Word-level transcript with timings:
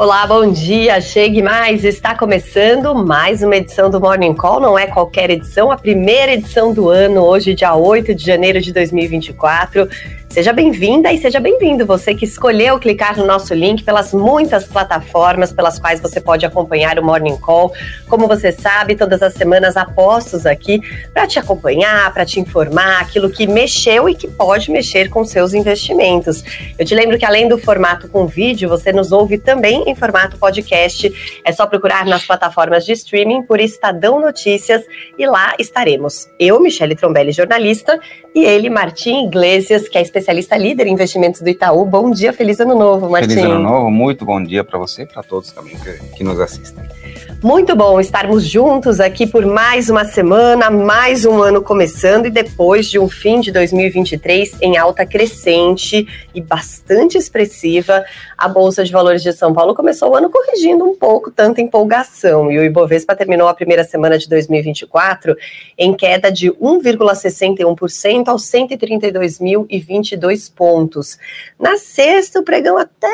Olá, 0.00 0.26
bom 0.26 0.50
dia. 0.50 0.98
Chegue 0.98 1.42
mais. 1.42 1.84
Está 1.84 2.14
começando 2.14 2.94
mais 2.94 3.42
uma 3.42 3.54
edição 3.54 3.90
do 3.90 4.00
Morning 4.00 4.32
Call. 4.32 4.58
Não 4.58 4.78
é 4.78 4.86
qualquer 4.86 5.28
edição, 5.28 5.70
a 5.70 5.76
primeira 5.76 6.32
edição 6.32 6.72
do 6.72 6.88
ano, 6.88 7.20
hoje, 7.20 7.52
dia 7.52 7.74
8 7.74 8.14
de 8.14 8.24
janeiro 8.24 8.62
de 8.62 8.72
2024. 8.72 9.86
Seja 10.30 10.52
bem-vinda 10.52 11.12
e 11.12 11.18
seja 11.18 11.40
bem-vindo 11.40 11.84
você 11.84 12.14
que 12.14 12.24
escolheu 12.24 12.78
clicar 12.78 13.18
no 13.18 13.26
nosso 13.26 13.52
link 13.52 13.82
pelas 13.82 14.14
muitas 14.14 14.64
plataformas 14.64 15.52
pelas 15.52 15.76
quais 15.76 15.98
você 15.98 16.20
pode 16.20 16.46
acompanhar 16.46 17.00
o 17.00 17.04
Morning 17.04 17.36
Call. 17.36 17.72
Como 18.08 18.28
você 18.28 18.52
sabe, 18.52 18.94
todas 18.94 19.24
as 19.24 19.34
semanas 19.34 19.76
apostos 19.76 20.46
aqui 20.46 20.80
para 21.12 21.26
te 21.26 21.40
acompanhar, 21.40 22.14
para 22.14 22.24
te 22.24 22.38
informar 22.38 23.00
aquilo 23.00 23.28
que 23.28 23.44
mexeu 23.44 24.08
e 24.08 24.14
que 24.14 24.28
pode 24.28 24.70
mexer 24.70 25.10
com 25.10 25.24
seus 25.24 25.52
investimentos. 25.52 26.44
Eu 26.78 26.86
te 26.86 26.94
lembro 26.94 27.18
que 27.18 27.24
além 27.24 27.48
do 27.48 27.58
formato 27.58 28.08
com 28.08 28.28
vídeo, 28.28 28.68
você 28.68 28.92
nos 28.92 29.10
ouve 29.10 29.36
também 29.36 29.82
em 29.88 29.96
formato 29.96 30.38
podcast. 30.38 31.40
É 31.44 31.50
só 31.50 31.66
procurar 31.66 32.06
nas 32.06 32.24
plataformas 32.24 32.86
de 32.86 32.92
streaming 32.92 33.42
por 33.42 33.58
Estadão 33.60 34.20
Notícias 34.20 34.84
e 35.18 35.26
lá 35.26 35.54
estaremos. 35.58 36.28
Eu, 36.38 36.60
Michele 36.60 36.94
Trombelli, 36.94 37.32
jornalista, 37.32 37.98
e 38.32 38.44
ele, 38.44 38.70
Martim 38.70 39.26
Iglesias, 39.26 39.88
que 39.88 39.98
é 39.98 40.00
especialista 40.02 40.19
líder 40.56 40.86
em 40.86 40.92
investimentos 40.92 41.40
do 41.40 41.48
Itaú. 41.48 41.84
Bom 41.84 42.10
dia, 42.10 42.32
feliz 42.32 42.60
ano 42.60 42.74
novo, 42.74 43.08
Martim. 43.08 43.28
Feliz 43.30 43.44
ano 43.44 43.58
novo, 43.58 43.90
muito 43.90 44.24
bom 44.24 44.42
dia 44.42 44.62
para 44.62 44.78
você 44.78 45.02
e 45.02 45.06
para 45.06 45.22
todos 45.22 45.50
também 45.52 45.76
que, 45.76 46.16
que 46.16 46.24
nos 46.24 46.38
assistem. 46.38 46.84
Muito 47.42 47.74
bom 47.74 47.98
estarmos 47.98 48.44
juntos 48.44 49.00
aqui 49.00 49.26
por 49.26 49.46
mais 49.46 49.88
uma 49.88 50.04
semana, 50.04 50.70
mais 50.70 51.24
um 51.24 51.42
ano 51.42 51.62
começando 51.62 52.26
e 52.26 52.30
depois 52.30 52.90
de 52.90 52.98
um 52.98 53.08
fim 53.08 53.40
de 53.40 53.50
2023 53.50 54.58
em 54.60 54.76
alta 54.76 55.06
crescente 55.06 56.06
e 56.34 56.40
bastante 56.40 57.16
expressiva, 57.16 58.04
a 58.36 58.46
Bolsa 58.46 58.84
de 58.84 58.92
Valores 58.92 59.22
de 59.22 59.32
São 59.32 59.54
Paulo 59.54 59.74
começou 59.74 60.10
o 60.10 60.14
ano 60.14 60.28
corrigindo 60.28 60.84
um 60.84 60.94
pouco 60.94 61.30
tanta 61.30 61.62
empolgação 61.62 62.52
e 62.52 62.58
o 62.58 62.62
Ibovespa 62.62 63.16
terminou 63.16 63.48
a 63.48 63.54
primeira 63.54 63.84
semana 63.84 64.18
de 64.18 64.28
2024 64.28 65.34
em 65.78 65.94
queda 65.94 66.30
de 66.30 66.52
1,61% 66.52 68.28
aos 68.28 68.44
132.022 70.16 70.52
pontos. 70.54 71.18
Na 71.58 71.76
sexta, 71.76 72.40
o 72.40 72.44
pregão 72.44 72.76
até 72.76 73.08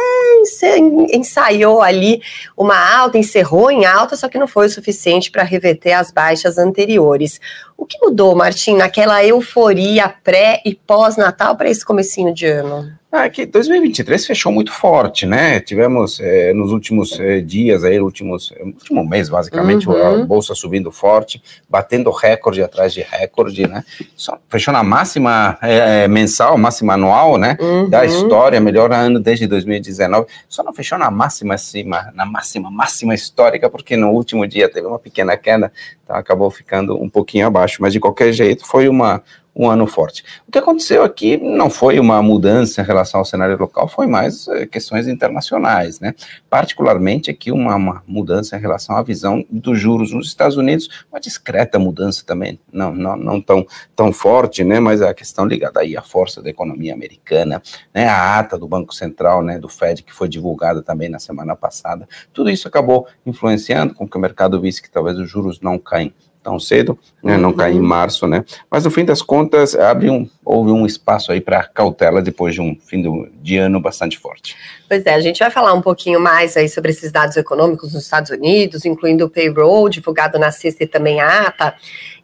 ensaiou 1.12 1.82
ali 1.82 2.22
uma 2.56 2.76
alta, 2.96 3.18
encerrou 3.18 3.70
em 3.70 3.84
alta, 3.84 4.16
só 4.16 4.28
que 4.28 4.38
não 4.38 4.46
foi 4.46 4.66
o 4.66 4.70
suficiente 4.70 5.30
para 5.30 5.42
reverter 5.42 5.92
as 5.92 6.10
baixas 6.10 6.58
anteriores. 6.58 7.40
O 7.76 7.84
que 7.84 7.98
mudou, 8.00 8.34
Martim, 8.34 8.76
naquela 8.76 9.24
euforia 9.24 10.08
pré 10.08 10.62
e 10.64 10.74
pós-natal 10.74 11.56
para 11.56 11.68
esse 11.68 11.84
comecinho 11.84 12.32
de 12.32 12.46
ano? 12.46 12.90
Ah, 13.16 13.24
é 13.24 13.30
que 13.30 13.46
2023 13.46 14.26
fechou 14.26 14.52
muito 14.52 14.70
forte, 14.70 15.24
né? 15.24 15.58
Tivemos 15.58 16.20
é, 16.20 16.52
nos 16.52 16.70
últimos 16.70 17.18
é, 17.18 17.40
dias, 17.40 17.82
aí, 17.82 17.98
últimos, 17.98 18.52
no 18.60 18.66
último 18.66 19.08
mês, 19.08 19.30
basicamente, 19.30 19.88
uhum. 19.88 20.22
a 20.22 20.26
bolsa 20.26 20.54
subindo 20.54 20.92
forte, 20.92 21.42
batendo 21.66 22.10
recorde 22.10 22.62
atrás 22.62 22.92
de 22.92 23.00
recorde, 23.00 23.66
né? 23.66 23.82
Só 24.14 24.38
fechou 24.50 24.70
na 24.70 24.82
máxima 24.82 25.56
é, 25.62 26.06
mensal, 26.06 26.58
máxima 26.58 26.92
anual, 26.92 27.38
né? 27.38 27.56
Uhum. 27.58 27.88
Da 27.88 28.04
história, 28.04 28.60
melhor 28.60 28.92
ano 28.92 29.18
desde 29.18 29.46
2019. 29.46 30.26
Só 30.46 30.62
não 30.62 30.74
fechou 30.74 30.98
na 30.98 31.10
máxima 31.10 31.54
acima, 31.54 32.12
na 32.14 32.26
máxima, 32.26 32.70
máxima 32.70 33.14
histórica, 33.14 33.70
porque 33.70 33.96
no 33.96 34.10
último 34.10 34.46
dia 34.46 34.68
teve 34.68 34.86
uma 34.86 34.98
pequena 34.98 35.38
queda, 35.38 35.72
então 36.04 36.14
acabou 36.16 36.50
ficando 36.50 37.02
um 37.02 37.08
pouquinho 37.08 37.46
abaixo. 37.46 37.78
Mas 37.80 37.94
de 37.94 37.98
qualquer 37.98 38.30
jeito, 38.30 38.66
foi 38.66 38.90
uma 38.90 39.22
um 39.56 39.70
ano 39.70 39.86
forte. 39.86 40.22
O 40.46 40.52
que 40.52 40.58
aconteceu 40.58 41.02
aqui 41.02 41.38
não 41.38 41.70
foi 41.70 41.98
uma 41.98 42.22
mudança 42.22 42.82
em 42.82 42.84
relação 42.84 43.20
ao 43.20 43.24
cenário 43.24 43.56
local, 43.56 43.88
foi 43.88 44.06
mais 44.06 44.46
é, 44.48 44.66
questões 44.66 45.08
internacionais, 45.08 45.98
né? 45.98 46.14
Particularmente 46.50 47.30
aqui 47.30 47.50
uma, 47.50 47.74
uma, 47.74 48.02
mudança 48.06 48.56
em 48.56 48.60
relação 48.60 48.94
à 48.94 49.02
visão 49.02 49.44
dos 49.50 49.80
juros 49.80 50.12
nos 50.12 50.28
Estados 50.28 50.58
Unidos, 50.58 50.88
uma 51.10 51.18
discreta 51.18 51.78
mudança 51.78 52.22
também, 52.26 52.60
não, 52.70 52.94
não, 52.94 53.16
não 53.16 53.40
tão, 53.40 53.66
tão 53.94 54.12
forte, 54.12 54.62
né? 54.62 54.78
Mas 54.78 55.00
a 55.00 55.14
questão 55.14 55.46
ligada 55.46 55.80
aí 55.80 55.96
à 55.96 56.02
força 56.02 56.42
da 56.42 56.50
economia 56.50 56.92
americana, 56.92 57.62
né? 57.94 58.06
A 58.08 58.38
ata 58.38 58.58
do 58.58 58.68
Banco 58.68 58.94
Central, 58.94 59.42
né? 59.42 59.58
Do 59.58 59.70
Fed 59.70 60.02
que 60.02 60.12
foi 60.12 60.28
divulgada 60.28 60.82
também 60.82 61.08
na 61.08 61.18
semana 61.18 61.56
passada, 61.56 62.06
tudo 62.30 62.50
isso 62.50 62.68
acabou 62.68 63.06
influenciando 63.24 63.94
com 63.94 64.06
que 64.06 64.18
o 64.18 64.20
mercado 64.20 64.60
visse 64.60 64.82
que 64.82 64.90
talvez 64.90 65.18
os 65.18 65.30
juros 65.30 65.60
não 65.62 65.78
caem 65.78 66.12
tão 66.46 66.60
cedo, 66.60 66.96
né, 67.20 67.36
não 67.36 67.52
cair 67.52 67.74
em 67.74 67.80
uhum. 67.80 67.84
março, 67.84 68.24
né? 68.28 68.44
Mas 68.70 68.84
no 68.84 68.90
fim 68.92 69.04
das 69.04 69.20
contas, 69.20 69.74
abre 69.74 70.08
um, 70.08 70.30
houve 70.44 70.70
um 70.70 70.86
espaço 70.86 71.32
aí 71.32 71.40
para 71.40 71.64
cautela 71.64 72.22
depois 72.22 72.54
de 72.54 72.60
um 72.60 72.76
fim 72.86 73.02
do, 73.02 73.28
de 73.42 73.58
ano 73.58 73.80
bastante 73.80 74.16
forte. 74.16 74.56
Pois 74.88 75.04
é, 75.04 75.14
a 75.14 75.20
gente 75.20 75.40
vai 75.40 75.50
falar 75.50 75.74
um 75.74 75.82
pouquinho 75.82 76.20
mais 76.20 76.56
aí 76.56 76.68
sobre 76.68 76.92
esses 76.92 77.10
dados 77.10 77.36
econômicos 77.36 77.92
nos 77.92 78.04
Estados 78.04 78.30
Unidos, 78.30 78.84
incluindo 78.84 79.24
o 79.24 79.28
payroll 79.28 79.88
divulgado 79.88 80.38
na 80.38 80.52
sexta 80.52 80.84
e 80.84 80.86
também 80.86 81.20
a 81.20 81.48
ata. 81.48 81.74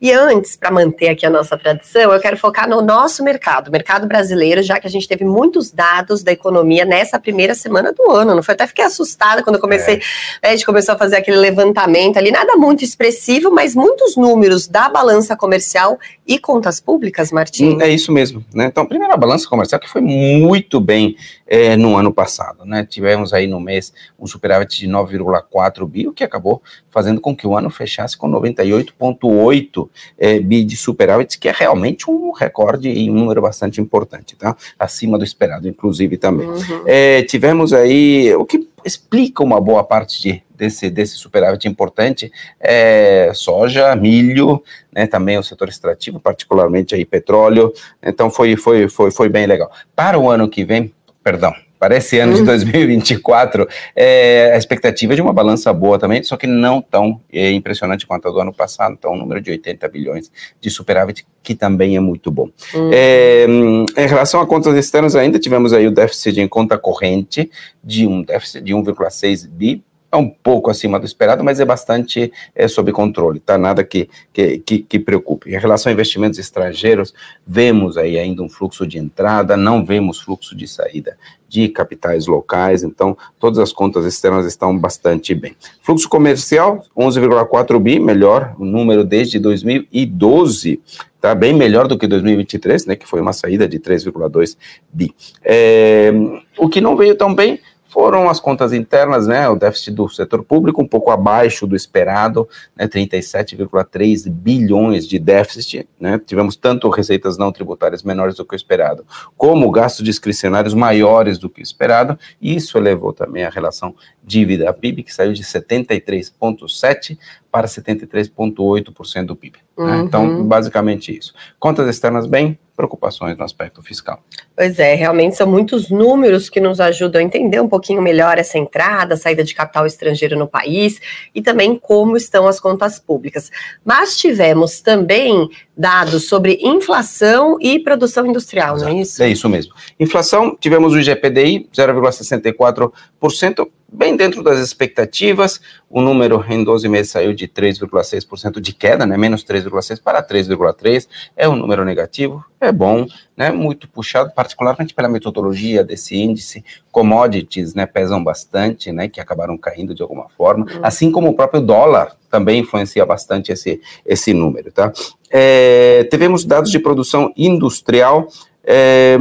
E 0.03 0.11
antes, 0.11 0.57
para 0.57 0.73
manter 0.73 1.11
aqui 1.11 1.25
a 1.25 1.31
nossa 1.31 1.57
tradição, 1.57 2.13
eu 2.13 2.19
quero 2.19 2.37
focar 2.37 2.69
no 2.69 2.83
nosso 2.83 3.23
mercado, 3.23 3.71
mercado 3.71 4.05
brasileiro, 4.05 4.61
já 4.61 4.81
que 4.81 4.87
a 4.89 4.91
gente 4.91 5.07
teve 5.07 5.25
muitos 5.25 5.71
dados 5.71 6.25
da 6.25 6.33
economia 6.33 6.85
nessa 6.85 7.21
primeira 7.21 7.55
semana 7.55 7.93
do 7.93 8.11
ano. 8.11 8.35
Não 8.35 8.43
foi? 8.43 8.55
Até 8.55 8.67
fiquei 8.67 8.85
assustada 8.85 9.45
quando 9.45 9.55
eu 9.55 9.61
comecei, 9.61 10.03
é. 10.43 10.49
a 10.49 10.51
gente 10.51 10.67
começou 10.67 10.97
a 10.97 10.99
fazer 10.99 11.19
aquele 11.19 11.37
levantamento 11.37 12.17
ali, 12.17 12.33
nada 12.33 12.57
muito 12.57 12.83
expressivo, 12.83 13.53
mas 13.53 13.77
muitos 13.77 14.17
números 14.17 14.67
da 14.67 14.89
balança 14.89 15.37
comercial 15.37 15.97
e 16.27 16.37
contas 16.37 16.81
públicas, 16.81 17.31
Martim. 17.31 17.81
É 17.81 17.89
isso 17.89 18.11
mesmo, 18.11 18.45
né? 18.53 18.65
Então, 18.65 18.85
primeiro 18.85 19.15
a 19.15 19.17
balança 19.17 19.49
comercial 19.49 19.81
que 19.81 19.89
foi 19.89 20.01
muito 20.01 20.81
bem 20.81 21.15
é, 21.47 21.77
no 21.77 21.97
ano 21.97 22.13
passado, 22.13 22.65
né? 22.65 22.85
Tivemos 22.85 23.33
aí 23.33 23.47
no 23.47 23.61
mês 23.61 23.93
um 24.19 24.27
superávit 24.27 24.81
de 24.81 24.89
9,4 24.89 25.87
bi, 25.87 26.09
o 26.09 26.13
que 26.13 26.25
acabou 26.25 26.61
fazendo 26.91 27.21
com 27.21 27.37
que 27.37 27.47
o 27.47 27.57
ano 27.57 27.71
fechasse 27.71 28.17
com 28.17 28.29
98,8 28.29 29.92
é, 30.19 30.39
bi 30.39 30.65
de 30.65 30.77
superávit, 30.77 31.39
que 31.39 31.49
é 31.49 31.53
realmente 31.53 32.11
um 32.11 32.31
recorde 32.33 32.89
e 32.89 33.11
um 33.11 33.15
número 33.15 33.43
bastante 33.43 33.81
importante, 33.81 34.37
tá? 34.37 34.57
Acima 34.79 35.19
do 35.19 35.25
esperado, 35.25 35.69
inclusive, 35.69 36.17
também. 36.17 36.49
Uhum. 36.49 36.85
É, 36.87 37.23
tivemos 37.23 37.73
aí, 37.73 38.35
o 38.35 38.45
que 38.45 38.69
explica 38.85 39.43
uma 39.43 39.61
boa 39.61 39.85
parte 39.85 40.21
de, 40.21 40.43
desse, 40.55 40.91
desse 40.91 41.17
superávit 41.17 41.69
importante, 41.69 42.33
é 42.61 43.31
soja, 43.35 43.95
milho, 43.95 44.63
né, 44.93 45.07
também 45.07 45.39
o 45.39 45.43
setor 45.43 45.69
extrativo, 45.69 46.21
particularmente 46.21 46.95
aí 46.95 47.05
petróleo, 47.05 47.73
então 48.03 48.31
foi, 48.31 48.57
foi, 48.57 48.89
foi, 48.89 49.11
foi 49.11 49.29
bem 49.29 49.47
legal. 49.47 49.71
Para 49.95 50.19
o 50.19 50.29
ano 50.29 50.49
que 50.49 50.65
vem, 50.65 50.93
perdão, 51.23 51.55
para 51.83 51.97
esse 51.97 52.17
ano 52.21 52.35
de 52.35 52.45
2024, 52.45 53.65
uhum. 53.65 53.69
é, 53.97 54.53
a 54.55 54.57
expectativa 54.57 55.15
é 55.15 55.17
de 55.17 55.21
uma 55.21 55.33
balança 55.33 55.73
boa 55.73 55.99
também, 55.99 56.23
só 56.23 56.37
que 56.37 56.47
não 56.47 56.81
tão 56.81 57.21
é, 57.33 57.51
impressionante 57.51 58.07
quanto 58.07 58.29
a 58.29 58.31
do 58.31 58.39
ano 58.39 58.53
passado, 58.53 58.95
então 58.97 59.15
um 59.15 59.17
número 59.17 59.41
de 59.41 59.51
80 59.51 59.89
bilhões 59.89 60.31
de 60.61 60.71
superávit, 60.71 61.27
que 61.43 61.57
também 61.57 61.97
é 61.97 62.01
muito 62.01 62.31
bom. 62.31 62.49
Uhum. 62.73 62.91
É, 62.95 63.47
em 63.49 64.07
relação 64.07 64.41
a 64.41 64.47
contas 64.47 64.77
externas, 64.77 65.17
ainda 65.17 65.41
tivemos 65.41 65.73
aí 65.73 65.89
o 65.89 65.91
déficit 65.91 66.41
em 66.41 66.47
conta 66.47 66.79
corrente 66.79 67.51
de 67.83 68.07
um 68.07 68.23
déficit 68.23 68.63
de 68.63 68.73
1,6 68.73 69.49
bi, 69.49 69.83
é 70.13 70.17
um 70.17 70.29
pouco 70.29 70.71
acima 70.71 71.01
do 71.01 71.07
esperado, 71.07 71.43
mas 71.43 71.59
é 71.59 71.65
bastante 71.65 72.31
é, 72.55 72.69
sob 72.69 72.93
controle, 72.93 73.41
tá? 73.41 73.57
Nada 73.57 73.83
que, 73.83 74.11
que, 74.31 74.59
que, 74.59 74.79
que, 74.81 74.99
preocupe. 74.99 75.51
Em 75.51 75.59
relação 75.59 75.89
a 75.89 75.93
investimentos 75.95 76.39
estrangeiros, 76.39 77.15
vemos 77.47 77.97
aí 77.97 78.19
ainda 78.19 78.43
um 78.43 78.49
fluxo 78.49 78.87
de 78.87 78.99
entrada, 78.99 79.57
não 79.57 79.83
vemos 79.83 80.21
fluxo 80.21 80.55
de 80.55 80.69
saída 80.69 81.17
de 81.53 81.69
capitais 81.69 82.27
locais, 82.27 82.83
então 82.83 83.15
todas 83.39 83.59
as 83.59 83.75
contas 83.75 84.07
externas 84.07 84.47
estão 84.47 84.77
bastante 84.77 85.35
bem. 85.35 85.55
Fluxo 85.83 86.09
comercial, 86.09 86.83
11,4 86.97 87.79
bi, 87.79 88.01
melhor 88.01 88.55
o 88.59 88.65
número 88.65 89.05
desde 89.05 89.39
2012, 89.39 90.81
tá 91.21 91.35
bem 91.35 91.53
melhor 91.53 91.87
do 91.87 91.99
que 91.99 92.07
2023, 92.07 92.87
né, 92.87 92.97
que 92.97 93.07
foi 93.07 93.21
uma 93.21 93.35
saída 93.35 93.69
de 93.69 93.79
3,2 93.79 94.57
bi. 94.91 95.15
É, 95.45 96.11
o 96.57 96.71
que 96.71 96.81
não 96.81 96.97
veio 96.97 97.15
tão 97.15 97.35
bem 97.35 97.61
foram 97.93 98.29
as 98.31 98.41
contas 98.41 98.73
internas, 98.73 99.27
né, 99.27 99.47
o 99.51 99.55
déficit 99.55 99.91
do 99.91 100.09
setor 100.09 100.43
público 100.43 100.81
um 100.81 100.89
pouco 100.89 101.11
abaixo 101.11 101.67
do 101.67 101.77
esperado, 101.77 102.49
né, 102.75 102.89
37,3 102.89 104.31
bilhões 104.31 105.07
de 105.07 105.19
déficit, 105.19 105.87
né, 106.01 106.19
tivemos 106.25 106.57
tanto 106.57 106.89
receitas 106.89 107.37
não 107.37 107.53
tributárias 107.53 108.03
menores 108.03 108.37
do 108.37 108.47
que 108.47 108.55
o 108.55 108.57
esperado, 108.57 109.05
como 109.37 109.71
gastos 109.71 110.03
discricionários 110.03 110.73
maiores 110.73 111.37
do 111.37 111.51
que 111.51 111.61
o 111.61 111.63
esperado, 111.63 112.19
e 112.41 112.57
isso 112.57 112.79
elevou 112.79 113.13
também 113.13 113.45
a 113.45 113.51
relação 113.51 113.95
dívida 114.25 114.73
PIB, 114.73 115.03
que 115.03 115.13
saiu 115.13 115.35
de 115.35 115.43
73,7% 115.43 117.19
para 117.51 117.67
73,8% 117.67 119.27
do 119.27 119.37
PIB. 119.37 119.59
Uhum. 119.77 119.87
Né? 119.87 119.99
Então, 119.99 120.43
basicamente 120.45 121.15
isso. 121.15 121.35
Contas 121.61 121.87
externas 121.87 122.27
bem, 122.27 122.59
preocupações 122.77 123.37
no 123.37 123.45
aspecto 123.45 123.83
fiscal. 123.83 124.23
Pois 124.57 124.79
é, 124.79 124.95
realmente 124.95 125.37
são 125.37 125.47
muitos 125.47 125.91
números 125.91 126.49
que 126.49 126.61
nos 126.61 126.81
ajudam 126.81 127.21
a 127.21 127.25
entender 127.25 127.61
um 127.61 127.69
pouquinho 127.69 128.01
melhor 128.01 128.39
essa 128.39 128.59
entrada, 128.59 129.17
saída 129.17 129.45
de 129.45 129.55
capital 129.55 129.87
estrangeiro 129.87 130.39
no 130.39 130.49
país 130.49 131.01
e 131.35 131.43
também 131.43 131.77
como 131.77 132.17
estão 132.17 132.47
as 132.47 132.59
contas 132.59 132.99
públicas. 132.99 133.51
Mas 133.85 134.17
tivemos 134.17 134.81
também 134.81 135.49
dados 135.77 136.29
sobre 136.29 136.59
inflação 136.63 137.57
e 137.61 137.79
produção 137.79 138.27
industrial, 138.27 138.77
Exato. 138.77 138.91
não 138.91 138.99
é 138.99 139.03
isso? 139.03 139.23
É 139.23 139.29
isso 139.29 139.49
mesmo. 139.49 139.75
Inflação, 139.99 140.57
tivemos 140.59 140.93
o 140.93 140.99
IGPDI 140.99 141.69
0,64%, 141.73 143.69
bem 143.93 144.17
dentro 144.17 144.43
das 144.43 144.59
expectativas. 144.59 145.61
O 145.91 146.01
número 146.01 146.43
em 146.49 146.65
12 146.65 146.89
meses 146.89 147.13
saiu 147.13 147.35
de 147.35 147.47
3,6% 147.47 148.61
de 148.61 148.73
queda, 148.73 149.05
né? 149.05 149.17
Menos 149.17 149.45
3,6 149.45 150.03
para 150.03 150.23
3,3. 150.23 151.07
É 151.37 151.49
um 151.49 151.55
número 151.55 151.85
negativo, 151.85 152.43
é 152.59 152.73
bom, 152.73 153.07
né? 153.37 153.51
Muito 153.53 153.87
puxado, 153.89 154.33
particularmente 154.35 154.95
pela 154.95 155.09
metodologia 155.09 155.85
desse 155.85 156.17
índice. 156.17 156.65
Commodities, 156.91 157.75
né, 157.75 157.87
pesam 157.87 158.23
bastante, 158.23 158.93
né, 158.93 159.09
que 159.09 159.21
acabaram 159.21 159.57
caindo 159.57 159.95
de 159.95 160.03
alguma 160.03 160.29
forma, 160.29 160.67
uhum. 160.67 160.81
assim 160.83 161.11
como 161.11 161.31
o 161.31 161.35
próprio 161.35 161.61
dólar 161.61 162.15
também 162.31 162.61
influencia 162.61 163.05
bastante 163.05 163.51
esse 163.51 163.81
esse 164.05 164.33
número, 164.33 164.71
tá? 164.71 164.93
É, 165.31 166.07
tivemos 166.11 166.45
dados 166.45 166.71
de 166.71 166.79
produção 166.79 167.33
industrial 167.37 168.29
é, 168.65 169.19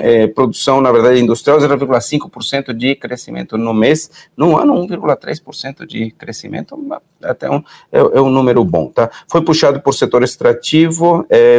é, 0.00 0.26
produção, 0.28 0.80
na 0.80 0.90
verdade, 0.90 1.20
industrial, 1.20 1.58
0,5% 1.58 2.72
de 2.72 2.94
crescimento 2.94 3.58
no 3.58 3.74
mês, 3.74 4.10
no 4.36 4.56
ano 4.56 4.74
1,3% 4.86 5.86
de 5.86 6.10
crescimento, 6.12 6.78
até 7.22 7.50
um, 7.50 7.62
é, 7.92 7.98
é, 7.98 8.20
um 8.20 8.30
número 8.30 8.64
bom, 8.64 8.88
tá? 8.88 9.10
Foi 9.26 9.42
puxado 9.42 9.80
por 9.80 9.94
setor 9.94 10.22
extrativo, 10.22 11.26
é, 11.28 11.58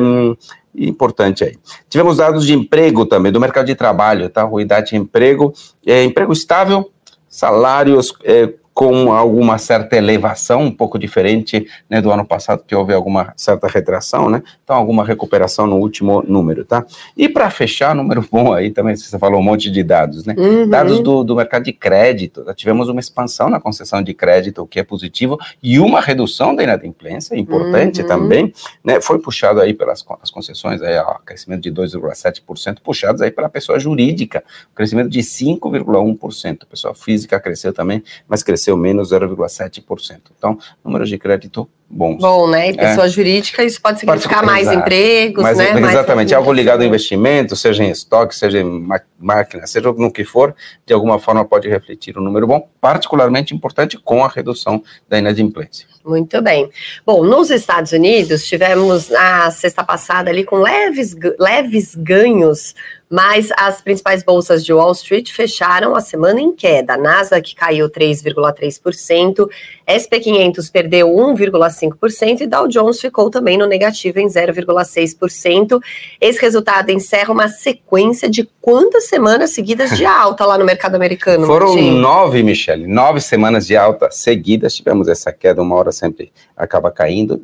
importante 0.75 1.43
aí. 1.43 1.57
Tivemos 1.89 2.17
dados 2.17 2.45
de 2.45 2.53
emprego 2.53 3.05
também, 3.05 3.31
do 3.31 3.39
mercado 3.39 3.67
de 3.67 3.75
trabalho, 3.75 4.29
tá? 4.29 4.43
Ruidade 4.43 4.91
de 4.91 4.97
emprego, 4.97 5.53
é, 5.85 6.03
emprego 6.03 6.33
estável, 6.33 6.91
salários 7.27 8.13
é, 8.23 8.53
com 8.79 9.11
alguma 9.11 9.57
certa 9.57 9.97
elevação, 9.97 10.61
um 10.61 10.71
pouco 10.71 10.97
diferente 10.97 11.67
né, 11.89 11.99
do 11.99 12.09
ano 12.13 12.25
passado, 12.25 12.63
que 12.65 12.73
houve 12.73 12.93
alguma 12.93 13.33
certa 13.35 13.67
retração, 13.67 14.29
né? 14.29 14.41
Então, 14.63 14.73
alguma 14.73 15.03
recuperação 15.03 15.67
no 15.67 15.75
último 15.75 16.23
número, 16.25 16.63
tá? 16.63 16.85
E 17.17 17.27
para 17.27 17.49
fechar, 17.49 17.93
número 17.93 18.25
bom 18.31 18.53
aí 18.53 18.71
também, 18.71 18.95
você 18.95 19.19
falou 19.19 19.41
um 19.41 19.43
monte 19.43 19.69
de 19.69 19.83
dados, 19.83 20.23
né? 20.23 20.33
Uhum. 20.37 20.69
Dados 20.69 21.01
do, 21.01 21.25
do 21.25 21.35
mercado 21.35 21.65
de 21.65 21.73
crédito, 21.73 22.45
já 22.45 22.53
tivemos 22.53 22.87
uma 22.87 23.01
expansão 23.01 23.49
na 23.49 23.59
concessão 23.59 24.01
de 24.01 24.13
crédito, 24.13 24.61
o 24.61 24.65
que 24.65 24.79
é 24.79 24.83
positivo, 24.83 25.37
e 25.61 25.77
uma 25.77 25.99
redução 25.99 26.55
da 26.55 26.63
inadimplência, 26.63 27.37
importante 27.37 28.01
uhum. 28.01 28.07
também, 28.07 28.53
né? 28.81 29.01
Foi 29.01 29.19
puxado 29.19 29.59
aí 29.59 29.73
pelas 29.73 30.05
as 30.21 30.31
concessões, 30.31 30.81
aí, 30.81 30.97
ó, 30.99 31.15
crescimento 31.15 31.63
de 31.63 31.69
2,7%, 31.73 32.77
puxados 32.81 33.21
aí 33.21 33.29
pela 33.29 33.49
pessoa 33.49 33.77
jurídica, 33.77 34.41
crescimento 34.73 35.09
de 35.09 35.19
5,1%. 35.19 36.59
Pessoa 36.65 36.95
física 36.95 37.37
cresceu 37.41 37.73
também, 37.73 38.01
mas 38.25 38.41
cresceu 38.41 38.68
cresceu 38.69 38.77
menos 38.77 39.11
0,7%. 39.11 40.19
Então, 40.37 40.57
números 40.83 41.09
de 41.09 41.17
crédito 41.17 41.67
bons. 41.89 42.19
Bom, 42.19 42.47
né? 42.47 42.69
E 42.69 42.77
pessoa 42.77 43.07
é. 43.07 43.09
jurídica, 43.09 43.63
isso 43.63 43.81
pode 43.81 43.99
significar 43.99 44.45
mais 44.45 44.67
exato. 44.67 44.79
empregos, 44.79 45.41
Mas, 45.41 45.57
né? 45.57 45.71
Exatamente, 45.71 46.15
mais 46.15 46.33
algo 46.33 46.53
ligado 46.53 46.81
ao 46.81 46.87
investimento, 46.87 47.55
seja 47.55 47.83
em 47.83 47.89
estoque, 47.89 48.35
seja 48.35 48.59
em 48.59 48.87
máquina, 49.19 49.65
seja 49.65 49.91
no 49.91 50.11
que 50.11 50.23
for, 50.23 50.53
de 50.85 50.93
alguma 50.93 51.17
forma 51.17 51.43
pode 51.43 51.67
refletir 51.67 52.17
um 52.17 52.21
número 52.21 52.45
bom, 52.45 52.69
particularmente 52.79 53.55
importante 53.55 53.97
com 53.97 54.23
a 54.23 54.27
redução 54.27 54.83
da 55.09 55.17
inadimplência. 55.17 55.87
Muito 56.05 56.41
bem. 56.41 56.69
Bom, 57.05 57.23
nos 57.23 57.49
Estados 57.49 57.91
Unidos, 57.91 58.45
tivemos 58.45 59.09
na 59.09 59.51
sexta 59.51 59.83
passada 59.83 60.29
ali 60.29 60.43
com 60.43 60.57
leves, 60.57 61.15
leves 61.39 61.95
ganhos 61.95 62.75
mas 63.09 63.49
as 63.57 63.81
principais 63.81 64.21
bolsas 64.21 64.63
de 64.63 64.71
Wall 64.71 64.91
Street 64.91 65.31
fecharam 65.31 65.95
a 65.95 66.01
semana 66.01 66.39
em 66.39 66.53
queda. 66.53 66.93
A 66.93 66.97
Nasdaq 66.97 67.55
caiu 67.55 67.89
3,3%, 67.89 69.49
SP 69.89 70.19
500 70.19 70.69
perdeu 70.69 71.09
1,5% 71.09 72.41
e 72.41 72.47
Dow 72.47 72.67
Jones 72.67 73.01
ficou 73.01 73.31
também 73.31 73.57
no 73.57 73.65
negativo 73.65 74.19
em 74.19 74.27
0,6%. 74.27 75.81
Esse 76.21 76.39
resultado 76.39 76.91
encerra 76.91 77.33
uma 77.33 77.47
sequência 77.47 78.29
de 78.29 78.47
quantas 78.61 79.05
semanas 79.05 79.51
seguidas 79.51 79.97
de 79.97 80.05
alta 80.07 80.45
lá 80.45 80.57
no 80.57 80.65
mercado 80.65 80.93
americano? 80.93 81.47
Foram 81.47 81.75
nove, 81.75 82.43
Michele, 82.43 82.85
nove 82.85 83.19
semanas 83.21 83.65
de 83.65 83.75
alta 83.75 84.11
seguidas. 84.11 84.75
Tivemos 84.75 85.07
essa 85.07 85.31
queda, 85.31 85.63
uma 85.63 85.75
hora 85.75 85.91
sempre 85.91 86.31
acaba 86.55 86.91
caindo. 86.91 87.41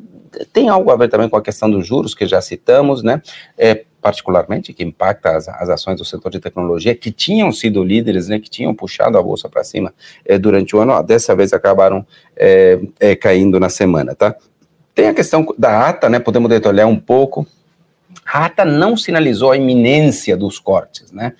Tem 0.52 0.68
algo 0.68 0.90
a 0.90 0.96
ver 0.96 1.08
também 1.08 1.28
com 1.28 1.36
a 1.36 1.42
questão 1.42 1.70
dos 1.70 1.86
juros 1.86 2.14
que 2.14 2.26
já 2.26 2.40
citamos, 2.40 3.02
né? 3.02 3.22
É, 3.56 3.85
particularmente, 4.06 4.72
que 4.72 4.84
impacta 4.84 5.36
as, 5.36 5.48
as, 5.48 5.68
ações 5.68 5.98
do 5.98 6.04
setor 6.04 6.30
de 6.30 6.38
tecnologia, 6.38 6.94
que 6.94 7.10
tinham 7.10 7.50
sido 7.50 7.82
líderes, 7.82 8.28
né, 8.28 8.38
que 8.38 8.48
tinham 8.48 8.72
puxado 8.72 9.18
a 9.18 9.22
bolsa 9.22 9.48
para 9.48 9.64
cima 9.64 9.92
é, 10.24 10.38
durante 10.38 10.76
o 10.76 10.78
ano, 10.78 11.02
dessa 11.02 11.34
vez 11.34 11.52
acabaram 11.52 12.06
é, 12.36 12.78
é, 13.00 13.16
caindo 13.16 13.58
na 13.58 13.68
semana, 13.68 14.14
tá? 14.14 14.36
Tem 14.94 15.08
a 15.08 15.14
questão 15.14 15.44
da 15.58 15.88
ata, 15.88 16.08
né, 16.08 16.20
podemos 16.20 16.48
detalhar 16.48 16.86
um 16.86 16.96
pouco, 16.96 17.44
a 18.24 18.44
ata 18.44 18.64
não 18.64 18.96
sinalizou 18.96 19.50
a 19.50 19.56
iminência 19.56 20.36
dos 20.36 20.60
cortes, 20.60 21.10
né? 21.10 21.32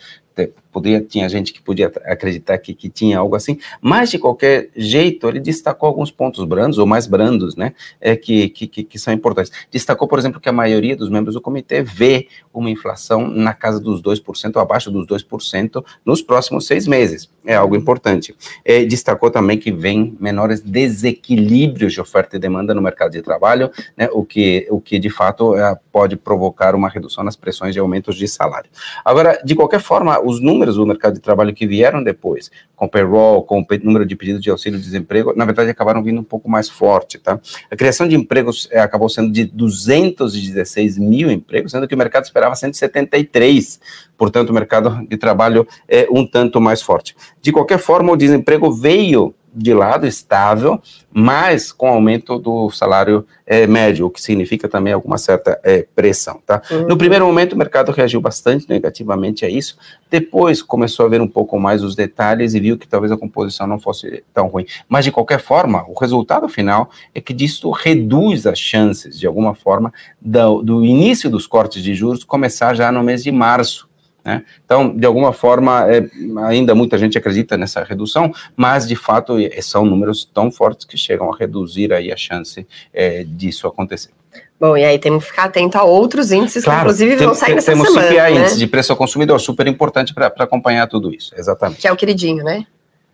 Podia, 0.76 1.00
tinha 1.00 1.26
gente 1.26 1.54
que 1.54 1.62
podia 1.62 1.90
acreditar 2.04 2.58
que, 2.58 2.74
que 2.74 2.90
tinha 2.90 3.18
algo 3.18 3.34
assim, 3.34 3.58
mas 3.80 4.10
de 4.10 4.18
qualquer 4.18 4.68
jeito 4.76 5.26
ele 5.26 5.40
destacou 5.40 5.86
alguns 5.86 6.10
pontos 6.10 6.44
brandos, 6.44 6.76
ou 6.76 6.84
mais 6.84 7.06
brandos, 7.06 7.56
né, 7.56 7.72
é, 7.98 8.14
que, 8.14 8.50
que, 8.50 8.84
que 8.84 8.98
são 8.98 9.14
importantes. 9.14 9.50
Destacou, 9.70 10.06
por 10.06 10.18
exemplo, 10.18 10.38
que 10.38 10.50
a 10.50 10.52
maioria 10.52 10.94
dos 10.94 11.08
membros 11.08 11.34
do 11.34 11.40
comitê 11.40 11.82
vê 11.82 12.28
uma 12.52 12.68
inflação 12.68 13.26
na 13.26 13.54
casa 13.54 13.80
dos 13.80 14.02
2%, 14.02 14.60
abaixo 14.60 14.90
dos 14.90 15.06
2%, 15.06 15.82
nos 16.04 16.20
próximos 16.20 16.66
seis 16.66 16.86
meses. 16.86 17.30
É 17.46 17.54
algo 17.54 17.74
importante. 17.74 18.34
É, 18.64 18.84
destacou 18.84 19.30
também 19.30 19.56
que 19.56 19.72
vem 19.72 20.14
menores 20.20 20.60
desequilíbrios 20.60 21.92
de 21.94 22.00
oferta 22.00 22.36
e 22.36 22.38
demanda 22.38 22.74
no 22.74 22.82
mercado 22.82 23.12
de 23.12 23.22
trabalho, 23.22 23.70
né, 23.96 24.10
o, 24.12 24.24
que, 24.24 24.66
o 24.70 24.78
que 24.78 24.98
de 24.98 25.08
fato 25.08 25.56
é, 25.56 25.74
pode 25.90 26.16
provocar 26.16 26.74
uma 26.74 26.88
redução 26.88 27.24
nas 27.24 27.36
pressões 27.36 27.72
de 27.72 27.80
aumentos 27.80 28.16
de 28.16 28.28
salário. 28.28 28.68
Agora, 29.04 29.40
de 29.42 29.54
qualquer 29.54 29.80
forma, 29.80 30.20
os 30.20 30.40
números 30.40 30.65
números 30.66 30.76
do 30.76 30.86
mercado 30.86 31.14
de 31.14 31.20
trabalho 31.20 31.54
que 31.54 31.66
vieram 31.66 32.02
depois, 32.02 32.50
com 32.74 32.88
payroll, 32.88 33.42
com 33.42 33.60
o 33.60 33.66
número 33.82 34.04
de 34.04 34.16
pedidos 34.16 34.42
de 34.42 34.50
auxílio-desemprego, 34.50 35.32
na 35.36 35.44
verdade 35.44 35.70
acabaram 35.70 36.02
vindo 36.02 36.20
um 36.20 36.24
pouco 36.24 36.50
mais 36.50 36.68
forte, 36.68 37.18
tá? 37.18 37.40
A 37.70 37.76
criação 37.76 38.08
de 38.08 38.16
empregos 38.16 38.68
é, 38.72 38.80
acabou 38.80 39.08
sendo 39.08 39.30
de 39.30 39.44
216 39.44 40.98
mil 40.98 41.30
empregos, 41.30 41.72
sendo 41.72 41.86
que 41.86 41.94
o 41.94 41.98
mercado 41.98 42.24
esperava 42.24 42.54
173, 42.54 43.80
portanto 44.16 44.50
o 44.50 44.54
mercado 44.54 45.06
de 45.08 45.16
trabalho 45.16 45.66
é 45.88 46.08
um 46.10 46.26
tanto 46.26 46.60
mais 46.60 46.82
forte. 46.82 47.16
De 47.40 47.52
qualquer 47.52 47.78
forma, 47.78 48.12
o 48.12 48.16
desemprego 48.16 48.72
veio 48.72 49.34
de 49.56 49.72
lado 49.72 50.06
estável, 50.06 50.80
mas 51.10 51.72
com 51.72 51.88
aumento 51.88 52.38
do 52.38 52.70
salário 52.70 53.26
é, 53.46 53.66
médio, 53.66 54.04
o 54.04 54.10
que 54.10 54.20
significa 54.20 54.68
também 54.68 54.92
alguma 54.92 55.16
certa 55.16 55.58
é, 55.64 55.86
pressão, 55.94 56.42
tá? 56.44 56.60
Uhum. 56.70 56.88
No 56.88 56.96
primeiro 56.98 57.24
momento, 57.24 57.54
o 57.54 57.56
mercado 57.56 57.90
reagiu 57.90 58.20
bastante 58.20 58.68
negativamente 58.68 59.46
a 59.46 59.48
isso, 59.48 59.78
depois 60.10 60.60
começou 60.60 61.06
a 61.06 61.08
ver 61.08 61.22
um 61.22 61.26
pouco 61.26 61.58
mais 61.58 61.82
os 61.82 61.96
detalhes 61.96 62.52
e 62.52 62.60
viu 62.60 62.76
que 62.76 62.86
talvez 62.86 63.10
a 63.10 63.16
composição 63.16 63.66
não 63.66 63.78
fosse 63.78 64.22
tão 64.34 64.46
ruim. 64.48 64.66
Mas, 64.86 65.06
de 65.06 65.10
qualquer 65.10 65.40
forma, 65.40 65.86
o 65.88 65.98
resultado 65.98 66.46
final 66.50 66.90
é 67.14 67.20
que 67.20 67.32
disso 67.32 67.70
reduz 67.70 68.46
as 68.46 68.58
chances, 68.58 69.18
de 69.18 69.26
alguma 69.26 69.54
forma, 69.54 69.90
do, 70.20 70.60
do 70.60 70.84
início 70.84 71.30
dos 71.30 71.46
cortes 71.46 71.82
de 71.82 71.94
juros 71.94 72.24
começar 72.24 72.74
já 72.74 72.92
no 72.92 73.02
mês 73.02 73.24
de 73.24 73.32
março, 73.32 73.88
né? 74.26 74.44
Então, 74.64 74.94
de 74.94 75.06
alguma 75.06 75.32
forma, 75.32 75.86
é, 75.88 76.04
ainda 76.46 76.74
muita 76.74 76.98
gente 76.98 77.16
acredita 77.16 77.56
nessa 77.56 77.84
redução, 77.84 78.32
mas 78.56 78.86
de 78.86 78.96
fato 78.96 79.36
são 79.62 79.84
números 79.84 80.24
tão 80.24 80.50
fortes 80.50 80.84
que 80.84 80.96
chegam 80.96 81.32
a 81.32 81.36
reduzir 81.36 81.92
aí 81.92 82.12
a 82.12 82.16
chance 82.16 82.66
é, 82.92 83.24
disso 83.24 83.66
acontecer. 83.66 84.10
Bom, 84.58 84.76
e 84.76 84.84
aí 84.84 84.98
temos 84.98 85.24
que 85.24 85.30
ficar 85.30 85.44
atento 85.44 85.76
a 85.76 85.84
outros 85.84 86.32
índices 86.32 86.64
claro, 86.64 86.78
que 86.78 86.84
inclusive 86.84 87.16
vão 87.16 87.34
sair 87.34 87.54
nessa 87.54 87.72
temos 87.72 87.88
semana. 87.88 88.08
Temos 88.08 88.18
CPI, 88.18 88.34
né? 88.34 88.40
índice 88.40 88.58
de 88.58 88.66
preço 88.66 88.92
ao 88.92 88.96
consumidor, 88.96 89.40
super 89.40 89.66
importante 89.66 90.14
para 90.14 90.32
acompanhar 90.38 90.86
tudo 90.88 91.14
isso, 91.14 91.34
exatamente. 91.36 91.80
Que 91.80 91.88
é 91.88 91.92
o 91.92 91.96
queridinho, 91.96 92.42
né? 92.42 92.66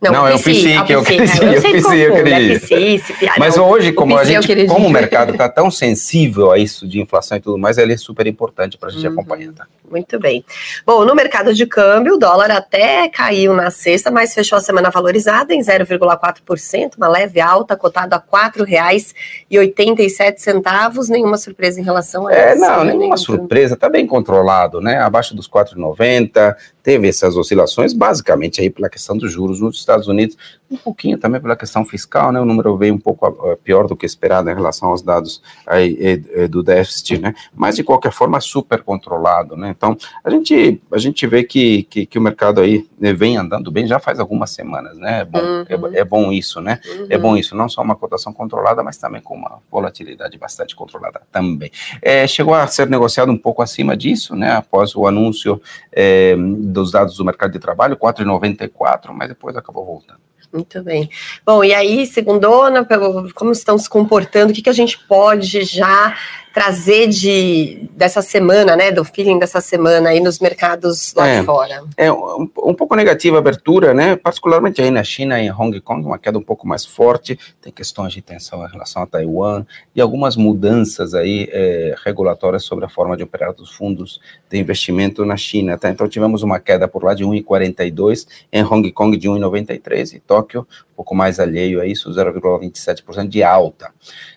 Não, 0.02 0.10
não 0.10 0.26
é 0.26 0.34
o 0.34 0.42
PC, 0.42 0.82
que 0.84 0.92
é 0.92 0.98
o 0.98 1.04
queridinho. 1.04 1.52
Eu, 1.52 1.62
PC, 1.62 2.08
eu 2.08 2.16
acredito. 2.16 3.38
Mas 3.38 3.56
hoje, 3.56 3.92
como, 3.92 4.18
a 4.18 4.24
gente, 4.24 4.66
como 4.66 4.88
o 4.88 4.90
mercado 4.90 5.30
está 5.30 5.46
tão 5.48 5.70
sensível 5.70 6.50
a 6.50 6.58
isso 6.58 6.88
de 6.88 7.00
inflação 7.00 7.38
e 7.38 7.40
tudo 7.40 7.56
mais, 7.56 7.78
ele 7.78 7.92
é 7.92 7.96
super 7.96 8.26
importante 8.26 8.76
para 8.76 8.88
a 8.88 8.92
gente 8.92 9.06
uhum. 9.06 9.12
acompanhar, 9.12 9.52
tá? 9.52 9.66
Muito 9.92 10.18
bem. 10.18 10.42
Bom, 10.86 11.04
no 11.04 11.14
mercado 11.14 11.52
de 11.52 11.66
câmbio, 11.66 12.14
o 12.14 12.18
dólar 12.18 12.50
até 12.50 13.10
caiu 13.10 13.52
na 13.52 13.70
sexta, 13.70 14.10
mas 14.10 14.32
fechou 14.32 14.56
a 14.56 14.60
semana 14.62 14.88
valorizada 14.88 15.52
em 15.52 15.60
0,4%, 15.60 16.96
uma 16.96 17.08
leve 17.08 17.42
alta, 17.42 17.76
cotado 17.76 18.14
a 18.14 18.18
R$ 18.18 18.24
4,87. 18.56 21.10
Nenhuma 21.10 21.36
surpresa 21.36 21.78
em 21.78 21.84
relação 21.84 22.26
a 22.26 22.32
é, 22.32 22.54
Não, 22.54 22.84
nenhuma 22.84 23.18
surpresa, 23.18 23.74
está 23.74 23.90
bem 23.90 24.06
controlado, 24.06 24.80
né? 24.80 24.96
Abaixo 24.96 25.36
dos 25.36 25.46
4,90, 25.46 26.56
teve 26.82 27.06
essas 27.06 27.36
oscilações, 27.36 27.92
basicamente 27.92 28.62
aí 28.62 28.70
pela 28.70 28.88
questão 28.88 29.14
dos 29.14 29.30
juros 29.30 29.60
nos 29.60 29.76
Estados 29.76 30.08
Unidos, 30.08 30.38
um 30.74 30.78
pouquinho 30.78 31.18
também 31.18 31.40
pela 31.40 31.56
questão 31.56 31.84
fiscal, 31.84 32.32
né? 32.32 32.40
O 32.40 32.44
número 32.44 32.76
veio 32.76 32.94
um 32.94 32.98
pouco 32.98 33.26
uh, 33.26 33.56
pior 33.58 33.86
do 33.86 33.96
que 33.96 34.06
esperado 34.06 34.50
em 34.50 34.54
relação 34.54 34.90
aos 34.90 35.02
dados 35.02 35.42
aí, 35.66 36.16
do 36.48 36.62
déficit, 36.62 37.18
né? 37.18 37.34
Mas 37.54 37.76
de 37.76 37.84
qualquer 37.84 38.12
forma 38.12 38.40
super 38.40 38.82
controlado, 38.82 39.56
né? 39.56 39.70
Então 39.70 39.96
a 40.24 40.30
gente 40.30 40.82
a 40.90 40.98
gente 40.98 41.26
vê 41.26 41.44
que, 41.44 41.84
que, 41.84 42.06
que 42.06 42.18
o 42.18 42.22
mercado 42.22 42.60
aí 42.60 42.86
né, 42.98 43.12
vem 43.12 43.36
andando 43.36 43.70
bem 43.70 43.86
já 43.86 43.98
faz 43.98 44.20
algumas 44.20 44.50
semanas, 44.50 44.96
né? 44.98 45.20
É 45.20 45.24
bom, 45.24 45.38
é 45.38 45.76
uhum. 45.76 45.94
é, 45.94 45.98
é, 45.98 46.04
bom 46.04 46.32
isso, 46.32 46.60
né? 46.60 46.80
Uhum. 46.86 47.06
É 47.10 47.18
bom 47.18 47.36
isso, 47.36 47.56
não 47.56 47.68
só 47.68 47.82
uma 47.82 47.96
cotação 47.96 48.32
controlada, 48.32 48.82
mas 48.82 48.96
também 48.96 49.20
com 49.20 49.34
uma 49.34 49.58
volatilidade 49.70 50.38
bastante 50.38 50.74
controlada 50.74 51.22
também. 51.30 51.70
É, 52.00 52.26
chegou 52.26 52.54
a 52.54 52.66
ser 52.66 52.88
negociado 52.88 53.30
um 53.30 53.38
pouco 53.38 53.62
acima 53.62 53.96
disso, 53.96 54.34
né? 54.34 54.52
Após 54.52 54.94
o 54.94 55.06
anúncio 55.06 55.60
é, 55.90 56.36
dos 56.36 56.90
dados 56.90 57.16
do 57.16 57.24
mercado 57.24 57.52
de 57.52 57.58
trabalho, 57.58 57.96
4,94, 57.96 59.12
mas 59.12 59.28
depois 59.28 59.56
acabou 59.56 59.84
voltando. 59.84 60.20
Muito 60.52 60.82
bem. 60.82 61.08
Bom, 61.46 61.64
e 61.64 61.72
aí, 61.72 62.06
segundona, 62.06 62.86
como 63.34 63.52
estão 63.52 63.78
se 63.78 63.88
comportando, 63.88 64.52
o 64.52 64.54
que, 64.54 64.60
que 64.60 64.68
a 64.68 64.74
gente 64.74 64.98
pode 64.98 65.62
já 65.62 66.14
trazer 66.52 67.08
de, 67.08 67.88
dessa 67.96 68.20
semana, 68.20 68.76
né, 68.76 68.92
do 68.92 69.04
feeling 69.04 69.38
dessa 69.38 69.60
semana 69.60 70.10
aí 70.10 70.20
nos 70.20 70.38
mercados 70.38 71.14
lá 71.14 71.26
é, 71.26 71.40
de 71.40 71.46
fora? 71.46 71.84
É 71.96 72.12
um, 72.12 72.48
um, 72.64 72.74
pouco 72.74 72.94
negativa 72.94 73.36
a 73.36 73.38
abertura, 73.38 73.94
né, 73.94 74.16
particularmente 74.16 74.80
aí 74.82 74.90
na 74.90 75.02
China 75.02 75.40
e 75.40 75.46
em 75.46 75.52
Hong 75.52 75.80
Kong, 75.80 76.04
uma 76.04 76.18
queda 76.18 76.38
um 76.38 76.42
pouco 76.42 76.66
mais 76.66 76.84
forte, 76.84 77.38
tem 77.60 77.72
questões 77.72 78.12
de 78.12 78.20
tensão 78.20 78.64
em 78.66 78.70
relação 78.70 79.02
a 79.02 79.06
Taiwan 79.06 79.64
e 79.94 80.00
algumas 80.00 80.36
mudanças 80.36 81.14
aí 81.14 81.48
é, 81.50 81.94
regulatórias 82.04 82.64
sobre 82.64 82.84
a 82.84 82.88
forma 82.88 83.16
de 83.16 83.22
operar 83.22 83.52
dos 83.52 83.70
fundos 83.70 84.20
de 84.50 84.58
investimento 84.58 85.24
na 85.24 85.36
China, 85.36 85.78
tá? 85.78 85.88
Então 85.88 86.08
tivemos 86.08 86.42
uma 86.42 86.58
queda 86.58 86.86
por 86.86 87.02
lá 87.02 87.14
de 87.14 87.24
1,42, 87.24 88.26
em 88.52 88.62
Hong 88.62 88.90
Kong 88.92 89.16
de 89.16 89.28
1,93 89.28 90.14
e 90.14 90.20
Tóquio 90.20 90.66
um 90.92 90.96
pouco 90.96 91.14
mais 91.14 91.40
alheio 91.40 91.80
a 91.80 91.86
isso, 91.86 92.10
0,27% 92.10 93.26
de 93.26 93.42
alta. 93.42 93.90